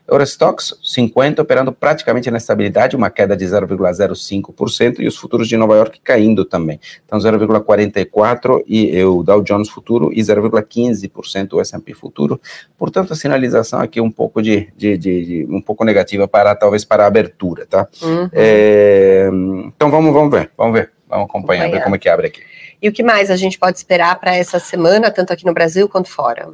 Eurostox 0.07 0.79
50 0.83 1.41
operando 1.41 1.71
praticamente 1.71 2.04
na 2.31 2.37
estabilidade, 2.37 2.95
uma 2.95 3.09
queda 3.09 3.35
de 3.35 3.45
0,05% 3.45 4.99
e 4.99 5.07
os 5.07 5.15
futuros 5.15 5.47
de 5.47 5.57
Nova 5.57 5.75
York 5.75 5.99
caindo 6.01 6.45
também. 6.45 6.79
Então 7.05 7.19
0,44 7.19 8.63
e 8.67 9.03
o 9.03 9.23
Dow 9.23 9.41
Jones 9.41 9.69
futuro 9.69 10.11
e 10.13 10.21
0,15% 10.21 11.53
o 11.53 11.61
S&P 11.61 11.93
futuro. 11.93 12.39
Portanto, 12.77 13.13
a 13.13 13.15
sinalização 13.15 13.79
aqui 13.79 13.99
um 14.01 14.11
pouco 14.11 14.41
de, 14.41 14.69
de, 14.75 14.97
de, 14.97 15.25
de, 15.25 15.47
um 15.49 15.61
pouco 15.61 15.83
negativa 15.83 16.27
para 16.27 16.55
talvez 16.55 16.83
para 16.83 17.03
a 17.03 17.07
abertura, 17.07 17.65
tá? 17.65 17.87
Uhum. 18.01 18.29
É, 18.33 19.29
então 19.67 19.89
vamos 19.89 20.13
vamos 20.13 20.31
ver, 20.31 20.51
vamos 20.57 20.73
ver, 20.73 20.91
vamos 21.09 21.25
acompanhar, 21.25 21.63
acompanhar. 21.63 21.79
ver 21.79 21.83
como 21.83 21.95
é 21.95 21.99
que 21.99 22.09
abre 22.09 22.27
aqui. 22.27 22.41
E 22.81 22.89
o 22.89 22.91
que 22.91 23.03
mais 23.03 23.31
a 23.31 23.35
gente 23.35 23.57
pode 23.57 23.77
esperar 23.77 24.19
para 24.19 24.35
essa 24.35 24.59
semana, 24.59 25.11
tanto 25.11 25.33
aqui 25.33 25.45
no 25.45 25.53
Brasil 25.53 25.87
quanto 25.89 26.09
fora? 26.09 26.49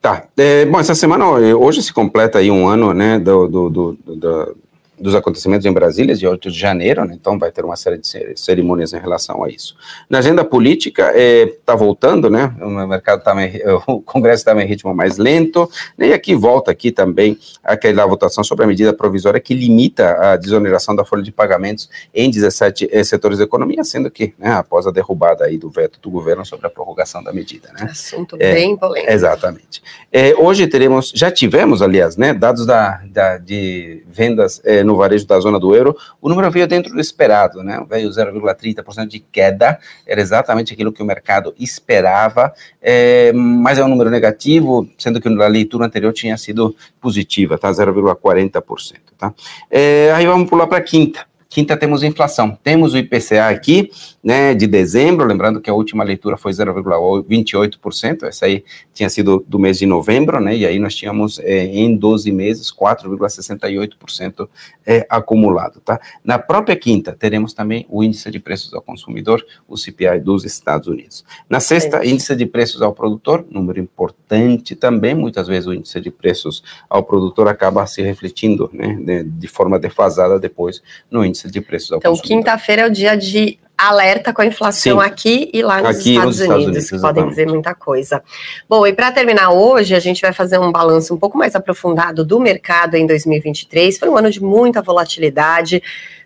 Tá. 0.00 0.24
É, 0.36 0.64
bom, 0.64 0.78
essa 0.78 0.94
semana, 0.94 1.26
hoje 1.28 1.82
se 1.82 1.92
completa 1.92 2.38
aí 2.38 2.50
um 2.50 2.66
ano, 2.66 2.94
né, 2.94 3.18
do, 3.18 3.48
do, 3.48 3.68
do, 3.68 3.98
do 4.04 4.56
dos 5.00 5.14
acontecimentos 5.14 5.66
em 5.66 5.72
Brasília, 5.72 6.14
de 6.14 6.26
8 6.26 6.50
de 6.50 6.58
janeiro, 6.58 7.04
né? 7.04 7.16
então 7.18 7.38
vai 7.38 7.50
ter 7.50 7.64
uma 7.64 7.76
série 7.76 7.98
de 7.98 8.08
cerimônias 8.36 8.92
em 8.92 8.98
relação 8.98 9.42
a 9.44 9.48
isso. 9.48 9.76
Na 10.08 10.18
agenda 10.18 10.44
política, 10.44 11.08
está 11.08 11.18
é, 11.18 11.46
tá 11.64 11.74
voltando, 11.74 12.30
né? 12.30 12.54
o 12.60 12.68
mercado 12.86 13.22
tá 13.22 13.34
meio, 13.34 13.82
o 13.86 14.00
Congresso 14.00 14.40
está 14.40 14.60
em 14.60 14.66
ritmo 14.66 14.94
mais 14.94 15.18
lento, 15.18 15.70
né? 15.96 16.08
e 16.08 16.12
aqui 16.12 16.34
volta 16.34 16.70
aqui 16.70 16.90
também 16.90 17.38
aquela 17.62 18.06
votação 18.06 18.42
sobre 18.42 18.64
a 18.64 18.68
medida 18.68 18.92
provisória 18.92 19.40
que 19.40 19.54
limita 19.54 20.16
a 20.32 20.36
desoneração 20.36 20.94
da 20.94 21.04
folha 21.04 21.22
de 21.22 21.32
pagamentos 21.32 21.88
em 22.14 22.30
17 22.30 22.88
é, 22.90 23.04
setores 23.04 23.38
da 23.38 23.44
economia, 23.44 23.84
sendo 23.84 24.10
que, 24.10 24.34
né, 24.38 24.52
após 24.52 24.86
a 24.86 24.90
derrubada 24.90 25.44
aí 25.44 25.58
do 25.58 25.70
veto 25.70 26.00
do 26.00 26.10
governo 26.10 26.44
sobre 26.44 26.66
a 26.66 26.70
prorrogação 26.70 27.22
da 27.22 27.32
medida. 27.32 27.70
Né? 27.72 27.88
Assunto 27.90 28.36
é, 28.38 28.54
bem 28.54 28.76
polêmico. 28.76 29.12
Exatamente. 29.12 29.82
É, 30.12 30.34
hoje 30.34 30.66
teremos, 30.66 31.12
já 31.14 31.30
tivemos, 31.30 31.82
aliás, 31.82 32.16
né, 32.16 32.32
dados 32.32 32.66
da, 32.66 33.02
da 33.06 33.38
de 33.38 34.02
vendas 34.06 34.60
é, 34.64 34.82
no 34.88 34.96
varejo 34.96 35.26
da 35.26 35.38
zona 35.38 35.60
do 35.60 35.74
euro, 35.74 35.96
o 36.20 36.28
número 36.28 36.50
veio 36.50 36.66
dentro 36.66 36.92
do 36.92 37.00
esperado, 37.00 37.62
né? 37.62 37.84
Veio 37.88 38.08
0,30% 38.08 39.06
de 39.06 39.20
queda, 39.20 39.78
era 40.06 40.20
exatamente 40.20 40.72
aquilo 40.72 40.92
que 40.92 41.02
o 41.02 41.06
mercado 41.06 41.54
esperava, 41.58 42.52
é, 42.80 43.32
mas 43.32 43.78
é 43.78 43.84
um 43.84 43.88
número 43.88 44.10
negativo, 44.10 44.88
sendo 44.98 45.20
que 45.20 45.28
na 45.28 45.46
leitura 45.46 45.86
anterior 45.86 46.12
tinha 46.12 46.36
sido 46.36 46.74
positiva, 47.00 47.58
tá? 47.58 47.70
0,40%, 47.70 48.96
tá? 49.16 49.32
É, 49.70 50.10
aí 50.14 50.26
vamos 50.26 50.48
pular 50.48 50.66
para 50.66 50.80
quinta. 50.80 51.26
Quinta 51.48 51.78
temos 51.78 52.02
inflação. 52.02 52.58
Temos 52.62 52.92
o 52.92 52.98
IPCA 52.98 53.48
aqui, 53.48 53.90
né, 54.22 54.54
de 54.54 54.66
dezembro, 54.66 55.26
lembrando 55.26 55.62
que 55.62 55.70
a 55.70 55.74
última 55.74 56.04
leitura 56.04 56.36
foi 56.36 56.52
0,28%, 56.52 58.24
essa 58.24 58.44
aí 58.44 58.62
tinha 58.92 59.08
sido 59.08 59.42
do 59.48 59.58
mês 59.58 59.78
de 59.78 59.86
novembro, 59.86 60.40
né, 60.40 60.54
e 60.54 60.66
aí 60.66 60.78
nós 60.78 60.94
tínhamos 60.94 61.38
é, 61.38 61.64
em 61.64 61.96
12 61.96 62.30
meses 62.32 62.70
4,68% 62.70 64.46
é, 64.84 65.06
acumulado, 65.08 65.80
tá? 65.80 65.98
Na 66.22 66.38
própria 66.38 66.76
quinta 66.76 67.16
teremos 67.18 67.54
também 67.54 67.86
o 67.88 68.04
índice 68.04 68.30
de 68.30 68.38
preços 68.38 68.74
ao 68.74 68.82
consumidor, 68.82 69.42
o 69.66 69.76
CPI 69.76 70.20
dos 70.20 70.44
Estados 70.44 70.86
Unidos. 70.86 71.24
Na 71.48 71.60
sexta, 71.60 72.04
é 72.04 72.08
índice 72.08 72.36
de 72.36 72.44
preços 72.44 72.82
ao 72.82 72.92
produtor, 72.92 73.46
número 73.50 73.80
importante 73.80 74.74
também, 74.74 75.14
muitas 75.14 75.46
vezes 75.46 75.66
o 75.66 75.72
índice 75.72 75.98
de 76.00 76.10
preços 76.10 76.62
ao 76.90 77.02
produtor 77.02 77.48
acaba 77.48 77.86
se 77.86 78.02
refletindo, 78.02 78.68
né, 78.72 78.98
de, 79.00 79.24
de 79.24 79.48
forma 79.48 79.78
defasada 79.78 80.38
depois 80.38 80.82
no 81.10 81.24
índice 81.24 81.37
índice 81.46 81.50
de 81.50 81.60
preços 81.60 81.92
ao 81.92 81.98
então, 81.98 82.12
consumidor. 82.12 82.40
Então, 82.40 82.52
quinta-feira 82.52 82.82
é 82.82 82.86
o 82.86 82.90
dia 82.90 83.16
de 83.16 83.58
alerta 83.76 84.32
com 84.32 84.42
a 84.42 84.46
inflação 84.46 85.00
Sim. 85.00 85.06
aqui 85.06 85.50
e 85.54 85.62
lá 85.62 85.80
nos, 85.80 85.96
aqui 85.96 86.10
Estados, 86.10 86.26
nos 86.26 86.40
Estados, 86.40 86.64
Unidos, 86.64 86.90
que 86.90 87.00
podem 87.00 87.28
dizer 87.28 87.46
muita 87.46 87.74
coisa. 87.74 88.22
Bom, 88.68 88.84
e 88.84 88.92
para 88.92 89.12
terminar 89.12 89.50
hoje, 89.50 89.94
a 89.94 90.00
gente 90.00 90.20
vai 90.20 90.32
fazer 90.32 90.58
um 90.58 90.72
balanço 90.72 91.14
um 91.14 91.16
pouco 91.16 91.38
mais 91.38 91.54
aprofundado 91.54 92.24
do 92.24 92.40
mercado 92.40 92.96
em 92.96 93.06
2023. 93.06 93.96
Foi 93.96 94.08
um 94.08 94.16
ano 94.16 94.32
de 94.32 94.42
muita 94.42 94.82
volatilidade 94.82 95.80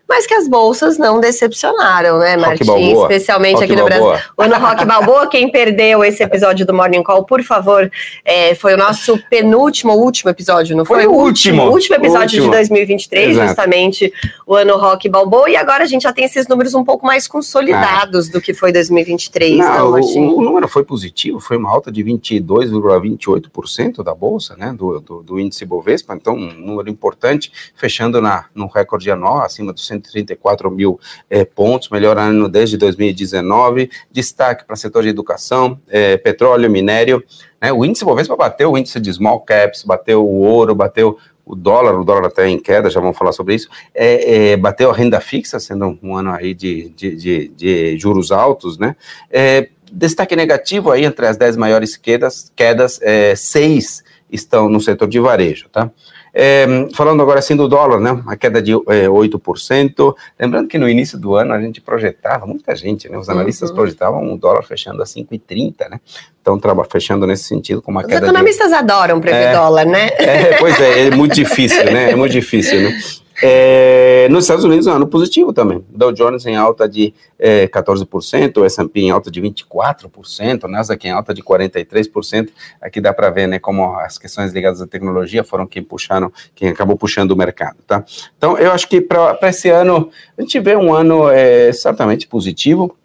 mas 0.07 0.27
que 0.27 0.33
as 0.33 0.47
bolsas 0.47 0.97
não 0.97 1.19
decepcionaram, 1.19 2.19
né, 2.19 2.37
Martim? 2.37 2.93
Especialmente 2.93 3.53
Rock 3.53 3.63
aqui 3.63 3.75
no. 3.75 3.85
Brasil. 3.85 4.23
O 4.37 4.41
ano 4.41 4.55
Rock 4.55 4.85
Balboa, 4.85 5.27
quem 5.27 5.49
perdeu 5.49 6.03
esse 6.03 6.21
episódio 6.21 6.65
do 6.65 6.73
Morning 6.73 7.01
Call, 7.01 7.25
por 7.25 7.41
favor, 7.41 7.89
é, 8.23 8.53
foi 8.53 8.73
o 8.73 8.77
nosso 8.77 9.17
penúltimo, 9.29 9.93
último 9.93 10.29
episódio, 10.29 10.75
não 10.75 10.85
foi? 10.85 11.03
Foi 11.03 11.07
o 11.07 11.13
último. 11.13 11.69
Último 11.69 11.95
episódio 11.95 12.41
último. 12.41 12.45
de 12.45 12.51
2023, 12.51 13.29
Exato. 13.29 13.47
justamente 13.47 14.13
o 14.45 14.55
ano 14.55 14.77
Rock 14.77 15.07
Balboa, 15.07 15.49
e 15.49 15.55
agora 15.55 15.83
a 15.83 15.87
gente 15.87 16.03
já 16.03 16.11
tem 16.11 16.25
esses 16.25 16.47
números 16.47 16.73
um 16.73 16.83
pouco 16.83 17.05
mais 17.05 17.27
consolidados 17.27 18.29
ah. 18.29 18.33
do 18.33 18.41
que 18.41 18.53
foi 18.53 18.71
2023, 18.71 19.57
não, 19.57 19.77
não 19.77 19.91
Martim? 19.91 20.19
O, 20.19 20.37
o, 20.37 20.41
número 20.41 20.67
foi 20.67 20.83
positivo, 20.83 21.39
foi 21.39 21.57
uma 21.57 21.71
alta 21.71 21.91
de 21.91 22.03
22,28% 22.03 24.03
da 24.03 24.13
bolsa, 24.13 24.55
né, 24.57 24.73
do, 24.77 24.99
do, 24.99 25.23
do, 25.23 25.39
índice 25.39 25.65
Bovespa, 25.65 26.13
então 26.13 26.35
um 26.35 26.53
número 26.53 26.89
importante, 26.89 27.51
fechando 27.73 28.21
na, 28.21 28.45
no 28.53 28.67
recorde 28.67 29.09
anual, 29.09 29.41
acima 29.41 29.71
dos 29.71 29.87
134 29.93 30.69
mil 30.71 30.99
é, 31.29 31.45
pontos, 31.45 31.89
melhor 31.89 32.17
ano 32.17 32.49
desde 32.49 32.77
2019. 32.77 33.89
Destaque 34.11 34.65
para 34.65 34.75
setor 34.75 35.03
de 35.03 35.09
educação, 35.09 35.79
é, 35.89 36.17
petróleo, 36.17 36.69
minério. 36.69 37.23
Né? 37.61 37.71
O 37.71 37.85
índice 37.85 38.05
Bovespa 38.05 38.35
bateu 38.35 38.71
o 38.71 38.77
índice 38.77 38.99
de 38.99 39.13
small 39.13 39.39
caps, 39.41 39.83
bateu 39.83 40.25
o 40.25 40.39
ouro, 40.39 40.75
bateu 40.75 41.17
o 41.45 41.55
dólar, 41.55 41.99
o 41.99 42.03
dólar 42.03 42.27
até 42.27 42.47
em 42.47 42.57
queda, 42.57 42.89
já 42.89 42.99
vamos 42.99 43.17
falar 43.17 43.33
sobre 43.33 43.55
isso, 43.55 43.67
é, 43.93 44.51
é, 44.51 44.57
bateu 44.57 44.89
a 44.89 44.93
renda 44.93 45.19
fixa, 45.19 45.59
sendo 45.59 45.97
um 46.01 46.15
ano 46.15 46.31
aí 46.31 46.53
de, 46.53 46.89
de, 46.89 47.15
de, 47.15 47.47
de 47.49 47.97
juros 47.97 48.31
altos, 48.31 48.77
né? 48.77 48.95
É, 49.29 49.67
destaque 49.91 50.35
negativo 50.35 50.89
aí 50.89 51.05
entre 51.05 51.27
as 51.27 51.37
10 51.37 51.57
maiores 51.57 51.97
quedas, 51.97 52.51
quedas, 52.55 52.99
é, 53.01 53.35
seis 53.35 54.03
estão 54.31 54.67
no 54.67 54.79
setor 54.79 55.07
de 55.07 55.19
varejo, 55.19 55.69
tá? 55.69 55.91
É, 56.33 56.65
falando 56.95 57.21
agora 57.21 57.37
assim 57.37 57.55
do 57.55 57.67
dólar, 57.67 57.99
né? 57.99 58.23
A 58.25 58.35
queda 58.35 58.59
de 58.59 58.71
é, 58.71 59.07
8%. 59.07 60.15
Lembrando 60.39 60.67
que 60.67 60.79
no 60.79 60.89
início 60.89 61.17
do 61.17 61.35
ano 61.35 61.53
a 61.53 61.61
gente 61.61 61.79
projetava, 61.79 62.47
muita 62.47 62.75
gente, 62.75 63.07
né? 63.07 63.17
Os 63.17 63.29
analistas 63.29 63.69
uhum. 63.69 63.75
projetavam 63.75 64.33
o 64.33 64.37
dólar 64.37 64.63
fechando 64.63 65.03
a 65.03 65.05
5,30, 65.05 65.89
né? 65.89 65.99
Então, 66.41 66.59
fechando 66.89 67.27
nesse 67.27 67.43
sentido 67.43 67.81
com 67.81 67.91
uma 67.91 68.01
Os 68.01 68.07
queda. 68.07 68.25
Os 68.25 68.29
economistas 68.29 68.69
de... 68.69 68.75
adoram 68.75 69.21
prever 69.21 69.49
é, 69.49 69.53
dólar, 69.53 69.85
né? 69.85 70.09
É, 70.17 70.57
pois 70.57 70.79
é, 70.79 71.07
é 71.07 71.11
muito 71.11 71.35
difícil, 71.35 71.85
né? 71.85 72.11
É 72.11 72.15
muito 72.15 72.31
difícil, 72.31 72.81
né? 72.81 72.99
É, 73.41 74.27
nos 74.29 74.43
Estados 74.43 74.63
Unidos, 74.63 74.87
um 74.87 74.91
ano 74.91 75.07
positivo 75.07 75.51
também. 75.51 75.83
Dow 75.89 76.11
Jones 76.11 76.45
em 76.45 76.55
alta 76.55 76.87
de 76.87 77.13
é, 77.39 77.67
14%, 77.67 78.57
o 78.57 78.65
S&P 78.65 79.01
em 79.01 79.11
alta 79.11 79.31
de 79.31 79.41
24%, 79.41 80.63
Nasdaq 80.63 81.07
em 81.07 81.11
alta 81.11 81.33
de 81.33 81.41
43%. 81.41 82.49
Aqui 82.81 83.01
dá 83.01 83.13
para 83.13 83.29
ver, 83.29 83.47
né, 83.47 83.59
como 83.59 83.95
as 83.99 84.17
questões 84.17 84.53
ligadas 84.53 84.81
à 84.81 84.87
tecnologia 84.87 85.43
foram 85.43 85.65
quem 85.65 85.83
puxaram, 85.83 86.31
quem 86.53 86.69
acabou 86.69 86.97
puxando 86.97 87.31
o 87.31 87.35
mercado, 87.35 87.77
tá? 87.87 88.03
Então, 88.37 88.57
eu 88.57 88.71
acho 88.71 88.87
que 88.87 89.01
para 89.01 89.37
esse 89.43 89.69
ano, 89.69 90.09
a 90.37 90.41
gente 90.41 90.59
vê 90.59 90.75
um 90.75 90.93
ano 90.93 91.29
é, 91.29 91.71
certamente 91.71 92.27
positivo, 92.27 92.95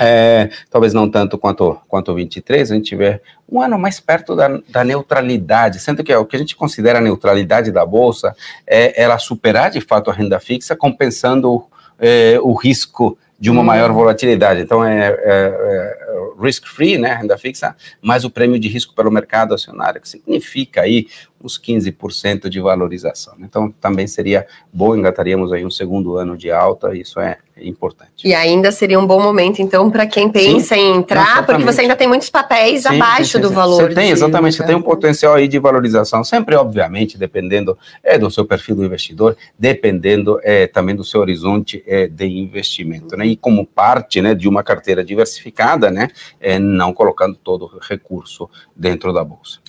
é, 0.00 0.50
talvez 0.70 0.94
não 0.94 1.08
tanto 1.10 1.36
quanto, 1.36 1.78
quanto 1.88 2.12
o 2.12 2.14
23, 2.14 2.70
a 2.70 2.74
gente 2.74 2.96
vê 2.96 3.20
um 3.50 3.60
ano 3.60 3.78
mais 3.78 4.00
perto 4.00 4.34
da, 4.34 4.48
da, 4.68 4.84
neutralidade, 4.84 5.78
sendo 5.78 6.02
que 6.02 6.14
o 6.14 6.24
que 6.24 6.36
a 6.36 6.38
gente 6.38 6.56
considera 6.56 6.98
a 6.98 7.02
neutralidade 7.02 7.70
da 7.70 7.84
Bolsa 7.84 8.34
é 8.66 9.00
ela 9.00 9.18
superar 9.18 9.70
de 9.70 9.80
fato 9.80 10.10
a 10.10 10.14
renda 10.14 10.40
fixa, 10.40 10.74
compensando 10.74 11.64
é, 11.98 12.38
o 12.40 12.54
risco 12.54 13.18
de 13.38 13.50
uma 13.50 13.60
hum. 13.60 13.64
maior 13.64 13.92
volatilidade. 13.92 14.60
Então, 14.60 14.84
é, 14.84 15.08
é, 15.08 15.16
é 15.24 16.12
risk-free, 16.40 16.98
né, 16.98 17.14
renda 17.14 17.36
fixa, 17.36 17.74
mais 18.00 18.24
o 18.24 18.30
prêmio 18.30 18.58
de 18.58 18.68
risco 18.68 18.94
pelo 18.94 19.10
mercado 19.10 19.54
acionário, 19.54 20.00
que 20.00 20.08
significa 20.08 20.82
aí 20.82 21.06
uns 21.42 21.58
15% 21.58 22.48
de 22.48 22.60
valorização. 22.60 23.34
Então, 23.40 23.70
também 23.80 24.06
seria 24.06 24.46
bom, 24.72 24.96
engataríamos 24.96 25.52
aí 25.52 25.64
um 25.64 25.70
segundo 25.70 26.16
ano 26.16 26.36
de 26.36 26.50
alta, 26.50 26.96
isso 26.96 27.20
é 27.20 27.38
importante. 27.60 28.26
E 28.26 28.34
ainda 28.34 28.72
seria 28.72 28.98
um 28.98 29.06
bom 29.06 29.22
momento, 29.22 29.60
então, 29.60 29.90
para 29.90 30.06
quem 30.06 30.28
pensa 30.30 30.74
sim, 30.74 30.80
em 30.80 30.96
entrar, 30.96 31.22
exatamente. 31.22 31.46
porque 31.46 31.64
você 31.64 31.80
ainda 31.82 31.96
tem 31.96 32.08
muitos 32.08 32.30
papéis 32.30 32.82
sim, 32.82 32.96
abaixo 32.96 33.32
sim, 33.32 33.40
do 33.40 33.50
valor. 33.50 33.88
Você 33.88 33.94
tem, 33.94 34.10
exatamente, 34.10 34.56
você 34.56 34.64
tem 34.64 34.74
um 34.74 34.82
potencial 34.82 35.34
aí 35.34 35.46
de 35.46 35.58
valorização, 35.58 36.24
sempre, 36.24 36.54
obviamente, 36.56 37.18
dependendo 37.18 37.76
é, 38.02 38.18
do 38.18 38.30
seu 38.30 38.44
perfil 38.44 38.76
do 38.76 38.84
investidor, 38.84 39.36
dependendo 39.58 40.40
é, 40.42 40.66
também 40.66 40.94
do 40.94 41.04
seu 41.04 41.20
horizonte 41.20 41.82
é, 41.86 42.06
de 42.06 42.26
investimento, 42.26 43.16
né? 43.16 43.26
E 43.26 43.36
como 43.36 43.66
parte, 43.66 44.20
né, 44.22 44.34
de 44.34 44.48
uma 44.48 44.62
carteira 44.62 45.04
diversificada, 45.04 45.90
né, 45.90 46.08
é, 46.40 46.58
não 46.58 46.92
colocando 46.92 47.36
todo 47.36 47.66
o 47.66 47.78
recurso 47.78 48.48
dentro 48.74 49.12
da 49.12 49.22
bolsa. 49.22 49.60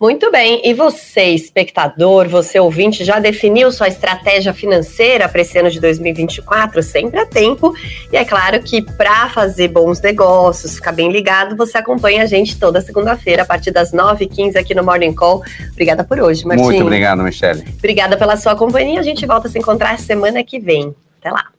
Muito 0.00 0.30
bem. 0.30 0.62
E 0.64 0.72
você, 0.72 1.30
espectador, 1.30 2.28
você 2.28 2.60
ouvinte, 2.60 3.04
já 3.04 3.18
definiu 3.18 3.72
sua 3.72 3.88
estratégia 3.88 4.54
financeira 4.54 5.28
para 5.28 5.40
esse 5.40 5.58
ano 5.58 5.68
de 5.70 5.80
2024? 5.80 6.82
Sempre 6.84 7.18
há 7.18 7.26
tempo. 7.26 7.74
E 8.12 8.16
é 8.16 8.24
claro 8.24 8.62
que 8.62 8.80
para 8.80 9.28
fazer 9.30 9.66
bons 9.66 10.00
negócios, 10.00 10.76
ficar 10.76 10.92
bem 10.92 11.10
ligado, 11.10 11.56
você 11.56 11.78
acompanha 11.78 12.22
a 12.22 12.26
gente 12.26 12.56
toda 12.60 12.80
segunda-feira, 12.80 13.42
a 13.42 13.46
partir 13.46 13.72
das 13.72 13.92
9h15 13.92 14.56
aqui 14.56 14.72
no 14.72 14.84
Morning 14.84 15.12
Call. 15.12 15.42
Obrigada 15.72 16.04
por 16.04 16.20
hoje, 16.20 16.46
Martim. 16.46 16.62
Muito 16.62 16.82
obrigado, 16.82 17.20
Michele. 17.24 17.64
Obrigada 17.76 18.16
pela 18.16 18.36
sua 18.36 18.54
companhia. 18.54 19.00
A 19.00 19.02
gente 19.04 19.26
volta 19.26 19.48
a 19.48 19.50
se 19.50 19.58
encontrar 19.58 19.98
semana 19.98 20.44
que 20.44 20.60
vem. 20.60 20.94
Até 21.18 21.32
lá. 21.32 21.57